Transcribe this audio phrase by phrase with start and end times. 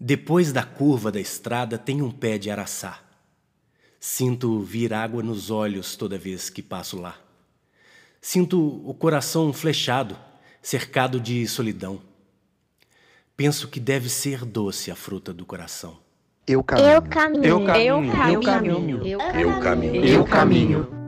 [0.00, 3.00] Depois da curva da estrada tem um pé de araçá.
[3.98, 7.16] Sinto vir água nos olhos toda vez que passo lá.
[8.20, 10.16] Sinto o coração flechado,
[10.62, 12.00] cercado de solidão.
[13.36, 15.98] Penso que deve ser doce a fruta do coração.
[16.46, 16.86] Eu caminho.
[16.86, 17.44] Eu caminho.
[17.44, 18.04] Eu caminho.
[18.24, 19.06] Eu caminho.
[19.06, 20.04] Eu caminho.
[20.04, 20.98] Eu caminho.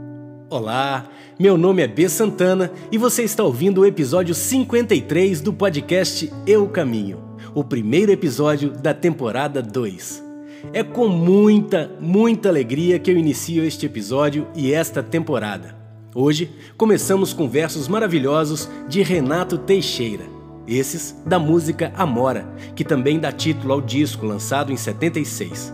[0.51, 6.29] Olá, meu nome é B Santana e você está ouvindo o episódio 53 do podcast
[6.45, 7.23] Eu Caminho,
[7.55, 10.25] o primeiro episódio da temporada 2.
[10.73, 15.75] É com muita, muita alegria que eu inicio este episódio e esta temporada.
[16.15, 20.25] Hoje começamos com versos maravilhosos de Renato Teixeira,
[20.67, 25.73] esses da música Amora, que também dá título ao disco lançado em 76.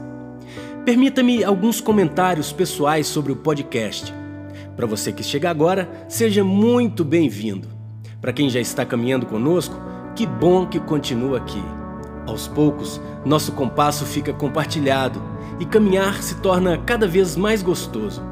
[0.84, 4.14] Permita-me alguns comentários pessoais sobre o podcast.
[4.76, 7.68] Para você que chega agora, seja muito bem-vindo.
[8.20, 9.74] Para quem já está caminhando conosco,
[10.16, 11.62] que bom que continua aqui.
[12.26, 15.22] Aos poucos, nosso compasso fica compartilhado
[15.60, 18.22] e caminhar se torna cada vez mais gostoso.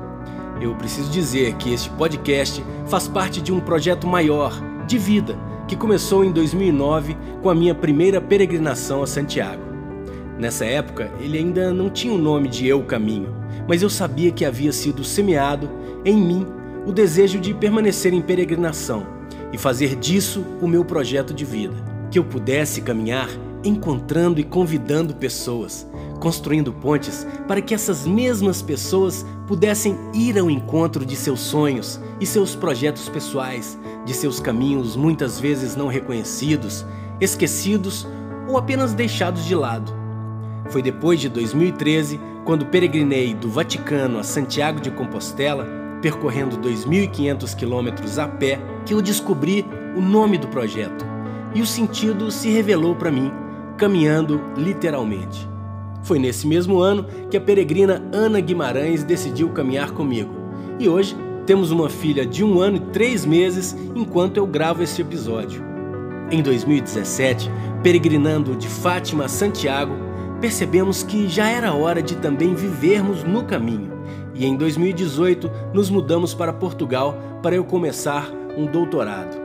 [0.60, 5.76] Eu preciso dizer que este podcast faz parte de um projeto maior, de vida, que
[5.76, 9.62] começou em 2009 com a minha primeira peregrinação a Santiago.
[10.38, 13.34] Nessa época, ele ainda não tinha o nome de Eu Caminho,
[13.68, 15.70] mas eu sabia que havia sido semeado
[16.02, 16.46] em mim
[16.86, 19.13] o desejo de permanecer em peregrinação
[19.54, 21.76] e fazer disso o meu projeto de vida.
[22.10, 23.28] Que eu pudesse caminhar
[23.62, 25.86] encontrando e convidando pessoas,
[26.20, 32.26] construindo pontes para que essas mesmas pessoas pudessem ir ao encontro de seus sonhos e
[32.26, 36.84] seus projetos pessoais, de seus caminhos muitas vezes não reconhecidos,
[37.20, 38.06] esquecidos
[38.48, 39.92] ou apenas deixados de lado.
[40.68, 48.18] Foi depois de 2013, quando peregrinei do Vaticano a Santiago de Compostela, percorrendo 2.500 quilômetros
[48.18, 49.64] a pé, que eu descobri
[49.96, 51.02] o nome do projeto
[51.54, 53.32] e o sentido se revelou para mim,
[53.78, 55.48] caminhando literalmente.
[56.02, 60.30] Foi nesse mesmo ano que a peregrina Ana Guimarães decidiu caminhar comigo
[60.78, 65.00] e hoje temos uma filha de um ano e três meses enquanto eu gravo este
[65.00, 65.64] episódio.
[66.30, 67.50] Em 2017,
[67.82, 69.94] peregrinando de Fátima a Santiago,
[70.38, 73.93] percebemos que já era hora de também vivermos no caminho.
[74.34, 79.44] E em 2018 nos mudamos para Portugal para eu começar um doutorado.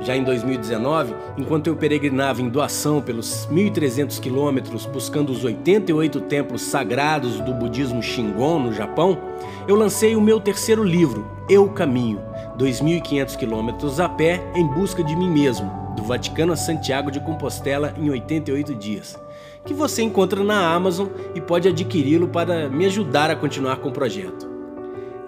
[0.00, 6.62] Já em 2019, enquanto eu peregrinava em doação pelos 1.300 quilômetros buscando os 88 templos
[6.62, 9.18] sagrados do budismo Shingon no Japão,
[9.66, 12.20] eu lancei o meu terceiro livro, Eu Caminho,
[12.58, 17.94] 2.500 quilômetros a pé em busca de mim mesmo, do Vaticano a Santiago de Compostela
[17.96, 19.18] em 88 dias,
[19.66, 23.92] que você encontra na Amazon e pode adquiri-lo para me ajudar a continuar com o
[23.92, 24.48] projeto.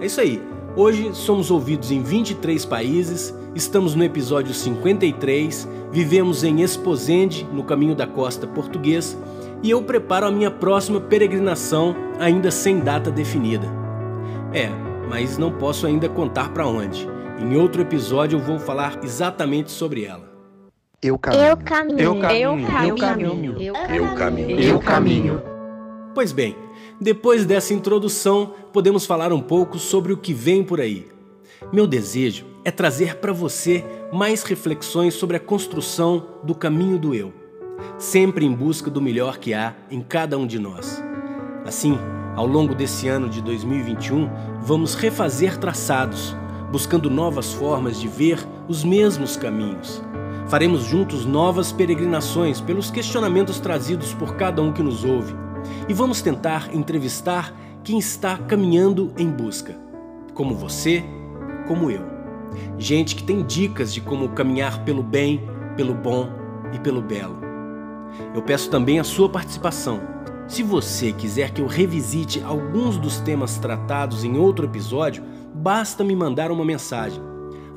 [0.01, 0.41] É isso aí.
[0.77, 7.97] Hoje somos ouvidos em 23 países, estamos no episódio 53, vivemos em Esposende, no caminho
[7.97, 9.19] da costa português,
[9.61, 13.67] e eu preparo a minha próxima peregrinação, ainda sem data definida.
[14.55, 14.69] É,
[15.09, 17.09] mas não posso ainda contar para onde.
[17.41, 20.28] Em outro episódio eu vou falar exatamente sobre ela.
[21.01, 21.45] Eu caminho.
[21.45, 22.01] Eu caminho.
[22.01, 22.67] Eu caminho.
[22.83, 23.63] Eu caminho.
[23.63, 24.61] Eu caminho.
[24.61, 25.43] Eu caminho.
[26.13, 26.57] Pois bem,
[27.01, 31.07] depois dessa introdução, podemos falar um pouco sobre o que vem por aí.
[31.73, 37.33] Meu desejo é trazer para você mais reflexões sobre a construção do caminho do eu,
[37.97, 41.01] sempre em busca do melhor que há em cada um de nós.
[41.65, 41.97] Assim,
[42.35, 44.29] ao longo desse ano de 2021,
[44.63, 46.35] vamos refazer traçados,
[46.73, 50.03] buscando novas formas de ver os mesmos caminhos.
[50.49, 55.35] Faremos juntos novas peregrinações pelos questionamentos trazidos por cada um que nos ouve
[55.87, 57.55] e vamos tentar entrevistar
[57.85, 59.77] quem está caminhando em busca,
[60.33, 61.05] como você,
[61.67, 62.01] como eu.
[62.79, 65.43] Gente que tem dicas de como caminhar pelo bem,
[65.77, 66.31] pelo bom
[66.73, 67.37] e pelo belo.
[68.35, 70.01] Eu peço também a sua participação.
[70.47, 75.23] Se você quiser que eu revisite alguns dos temas tratados em outro episódio,
[75.55, 77.23] basta me mandar uma mensagem.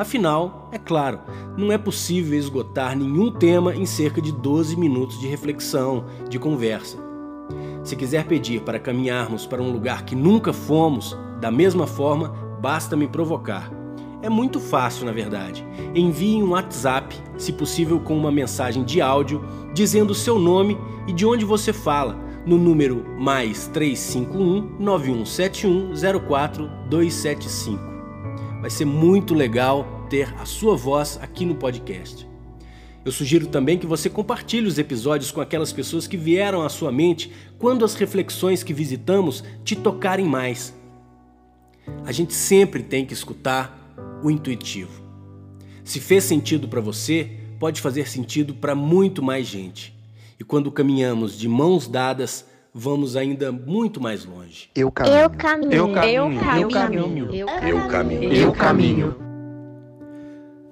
[0.01, 1.19] Afinal, é claro,
[1.55, 6.97] não é possível esgotar nenhum tema em cerca de 12 minutos de reflexão, de conversa.
[7.83, 12.29] Se quiser pedir para caminharmos para um lugar que nunca fomos, da mesma forma,
[12.59, 13.71] basta me provocar.
[14.23, 15.63] É muito fácil, na verdade.
[15.93, 21.27] Envie um WhatsApp, se possível com uma mensagem de áudio, dizendo seu nome e de
[21.27, 25.93] onde você fala, no número mais 351 9171
[26.27, 27.90] 04275.
[28.61, 32.29] Vai ser muito legal ter a sua voz aqui no podcast.
[33.03, 36.91] Eu sugiro também que você compartilhe os episódios com aquelas pessoas que vieram à sua
[36.91, 40.75] mente quando as reflexões que visitamos te tocarem mais.
[42.05, 45.01] A gente sempre tem que escutar o intuitivo.
[45.83, 49.99] Se fez sentido para você, pode fazer sentido para muito mais gente.
[50.39, 54.69] E quando caminhamos de mãos dadas, vamos ainda muito mais longe.
[54.75, 55.15] Eu caminho.
[55.17, 55.73] Eu caminho.
[55.73, 56.31] Eu caminho.
[56.51, 57.35] Eu Eu caminho.
[57.35, 58.33] Eu caminho.
[58.33, 59.15] Eu caminho.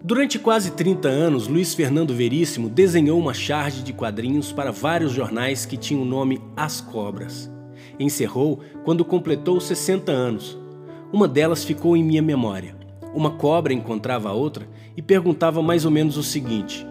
[0.02, 5.66] Durante quase 30 anos, Luiz Fernando Veríssimo desenhou uma charge de quadrinhos para vários jornais
[5.66, 7.52] que tinham o nome As Cobras.
[8.00, 10.58] Encerrou quando completou 60 anos.
[11.12, 12.76] Uma delas ficou em minha memória.
[13.14, 16.88] Uma cobra encontrava a outra e perguntava mais ou menos o seguinte: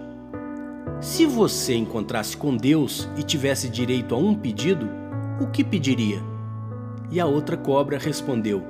[1.01, 4.89] Se você encontrasse com Deus e tivesse direito a um pedido,
[5.41, 6.21] o que pediria?
[7.09, 8.65] E a outra cobra respondeu: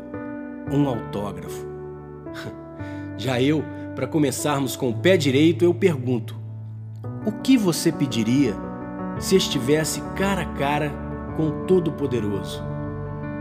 [0.71, 1.67] Um autógrafo.
[3.17, 3.65] Já eu,
[3.95, 6.39] para começarmos com o pé direito, eu pergunto:
[7.25, 8.55] O que você pediria
[9.19, 10.93] se estivesse cara a cara
[11.35, 12.63] com o Todo-Poderoso?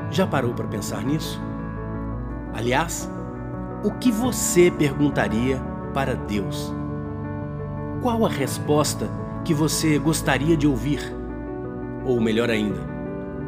[0.10, 1.38] Já parou para pensar nisso?
[2.54, 3.12] Aliás,
[3.84, 5.62] o que você perguntaria
[5.94, 6.77] para Deus?
[8.02, 9.10] Qual a resposta
[9.44, 11.02] que você gostaria de ouvir?
[12.06, 12.80] Ou melhor ainda,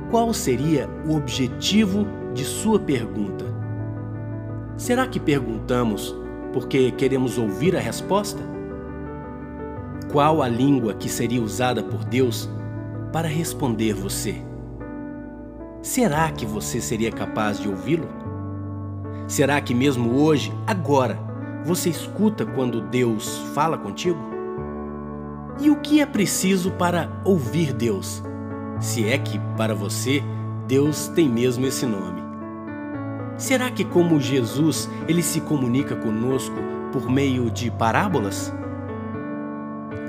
[0.10, 3.46] qual seria o objetivo de sua pergunta?
[4.76, 6.16] Será que perguntamos
[6.52, 8.42] porque queremos ouvir a resposta?
[10.12, 12.50] Qual a língua que seria usada por Deus
[13.14, 14.42] para responder você?
[15.84, 18.08] Será que você seria capaz de ouvi-lo?
[19.28, 21.20] Será que mesmo hoje, agora,
[21.64, 24.39] você escuta quando Deus fala contigo?
[25.62, 28.24] E o que é preciso para ouvir Deus?
[28.80, 30.24] Se é que, para você,
[30.66, 32.22] Deus tem mesmo esse nome.
[33.38, 36.56] Será que, como Jesus, ele se comunica conosco
[36.94, 38.54] por meio de parábolas?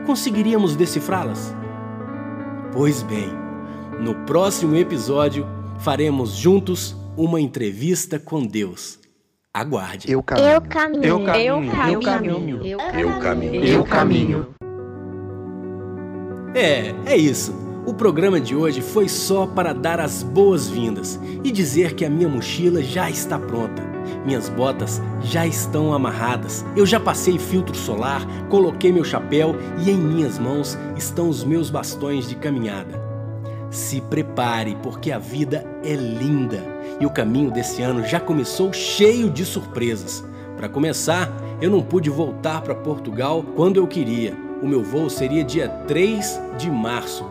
[0.06, 1.54] Conseguiríamos decifrá-las?
[2.72, 3.28] Pois bem,
[4.00, 5.46] no próximo episódio
[5.78, 9.00] faremos juntos uma entrevista com Deus.
[9.52, 10.10] Aguarde.
[10.10, 10.46] Eu caminho.
[10.46, 11.04] Eu caminho.
[11.04, 11.64] Eu caminho.
[11.84, 12.64] Eu Eu caminho.
[12.64, 13.64] Eu caminho.
[13.64, 14.59] Eu caminho.
[16.54, 17.54] É, é isso.
[17.86, 22.28] O programa de hoje foi só para dar as boas-vindas e dizer que a minha
[22.28, 23.82] mochila já está pronta.
[24.24, 26.64] Minhas botas já estão amarradas.
[26.76, 31.70] Eu já passei filtro solar, coloquei meu chapéu e em minhas mãos estão os meus
[31.70, 33.00] bastões de caminhada.
[33.70, 36.62] Se prepare, porque a vida é linda
[37.00, 40.24] e o caminho desse ano já começou cheio de surpresas.
[40.56, 41.32] Para começar,
[41.62, 44.49] eu não pude voltar para Portugal quando eu queria.
[44.62, 47.24] O meu voo seria dia 3 de março.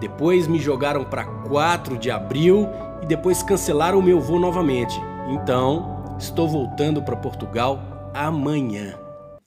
[0.00, 2.68] Depois me jogaram para 4 de abril
[3.02, 4.94] e depois cancelaram o meu voo novamente.
[5.28, 8.98] Então, estou voltando para Portugal amanhã.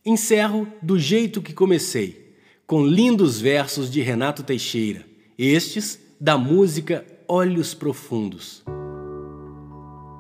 [0.05, 2.35] Encerro do jeito que comecei,
[2.67, 5.05] com lindos versos de Renato Teixeira,
[5.37, 8.63] estes da música Olhos Profundos.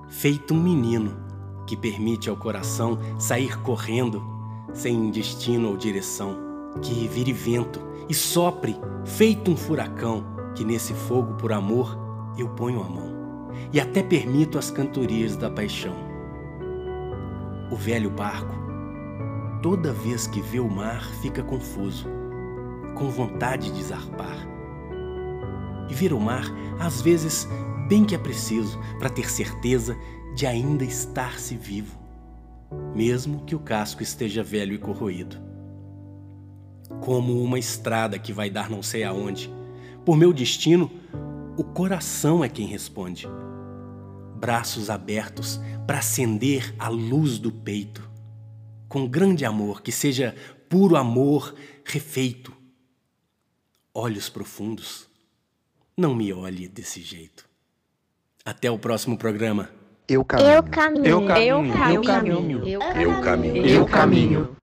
[0.07, 1.17] Feito um menino
[1.67, 4.23] que permite ao coração sair correndo,
[4.73, 6.44] sem destino ou direção,
[6.81, 7.79] que vire vento
[8.09, 10.25] e sopre, feito um furacão,
[10.55, 11.97] que nesse fogo por amor
[12.37, 13.15] eu ponho a mão
[13.71, 15.95] e até permito as cantorias da paixão.
[17.71, 18.53] O velho barco,
[19.61, 22.07] toda vez que vê o mar, fica confuso,
[22.95, 24.47] com vontade de zarpar.
[25.89, 26.45] E ver o mar,
[26.79, 27.47] às vezes,
[27.87, 29.95] bem que é preciso para ter certeza
[30.35, 31.97] de ainda estar-se vivo,
[32.95, 35.54] mesmo que o casco esteja velho e corroído.
[37.01, 39.53] Como uma estrada que vai dar não sei aonde,
[40.03, 40.91] por meu destino,
[41.57, 43.27] o coração é quem responde.
[44.35, 48.07] Braços abertos para acender a luz do peito,
[48.89, 50.35] com grande amor, que seja
[50.69, 52.53] puro amor refeito.
[53.93, 55.07] Olhos profundos,
[55.95, 57.47] não me olhe desse jeito.
[58.43, 59.69] Até o próximo programa.
[60.07, 60.49] Eu caminho.
[60.51, 61.05] Eu caminho.
[61.05, 61.87] Eu caminho.
[61.87, 62.67] Eu caminho.
[62.67, 63.65] Eu caminho.
[63.65, 64.55] Eu caminho.